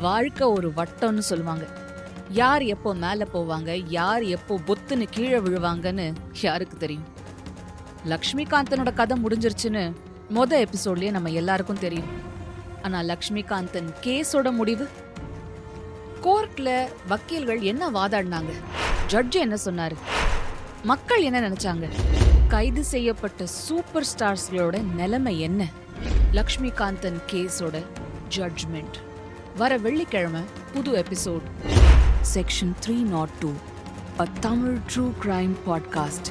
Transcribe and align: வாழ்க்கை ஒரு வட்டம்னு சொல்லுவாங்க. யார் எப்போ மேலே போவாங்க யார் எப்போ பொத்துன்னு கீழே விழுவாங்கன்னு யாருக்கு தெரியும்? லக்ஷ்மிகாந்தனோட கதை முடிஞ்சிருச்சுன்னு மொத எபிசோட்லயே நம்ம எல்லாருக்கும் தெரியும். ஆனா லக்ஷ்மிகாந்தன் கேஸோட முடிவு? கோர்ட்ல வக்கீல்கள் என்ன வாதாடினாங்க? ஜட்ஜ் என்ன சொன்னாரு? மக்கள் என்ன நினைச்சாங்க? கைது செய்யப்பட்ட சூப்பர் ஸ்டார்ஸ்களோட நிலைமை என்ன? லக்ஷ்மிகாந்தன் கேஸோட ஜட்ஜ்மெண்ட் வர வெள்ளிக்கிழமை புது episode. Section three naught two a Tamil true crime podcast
வாழ்க்கை 0.00 0.48
ஒரு 0.48 0.72
வட்டம்னு 0.76 1.18
சொல்லுவாங்க. 1.18 1.66
யார் 2.30 2.62
எப்போ 2.62 2.94
மேலே 2.94 3.26
போவாங்க 3.34 3.84
யார் 3.88 4.22
எப்போ 4.22 4.60
பொத்துன்னு 4.66 5.06
கீழே 5.10 5.38
விழுவாங்கன்னு 5.38 6.14
யாருக்கு 6.42 6.76
தெரியும்? 6.76 7.04
லக்ஷ்மிகாந்தனோட 8.06 8.94
கதை 8.94 9.22
முடிஞ்சிருச்சுன்னு 9.22 9.92
மொத 10.34 10.66
எபிசோட்லயே 10.66 11.10
நம்ம 11.10 11.30
எல்லாருக்கும் 11.30 11.78
தெரியும். 11.78 12.06
ஆனா 12.82 13.00
லக்ஷ்மிகாந்தன் 13.00 13.94
கேஸோட 14.02 14.52
முடிவு? 14.52 14.88
கோர்ட்ல 16.22 16.88
வக்கீல்கள் 17.08 17.60
என்ன 17.60 17.90
வாதாடினாங்க? 17.90 18.52
ஜட்ஜ் 19.06 19.36
என்ன 19.36 19.56
சொன்னாரு? 19.64 19.96
மக்கள் 20.84 21.22
என்ன 21.22 21.40
நினைச்சாங்க? 21.40 21.88
கைது 22.48 22.84
செய்யப்பட்ட 22.84 23.46
சூப்பர் 23.46 24.06
ஸ்டார்ஸ்களோட 24.18 24.94
நிலைமை 24.94 25.40
என்ன? 25.40 25.68
லக்ஷ்மிகாந்தன் 26.32 27.20
கேஸோட 27.32 27.84
ஜட்ஜ்மெண்ட் 28.36 29.04
வர 29.56 29.76
வெள்ளிக்கிழமை 29.76 30.40
புது 30.72 30.90
episode. 30.92 31.46
Section 32.34 32.72
three 32.84 32.96
naught 33.04 33.28
two 33.40 33.50
a 34.20 34.26
Tamil 34.40 34.78
true 34.94 35.04
crime 35.22 35.54
podcast 35.66 36.28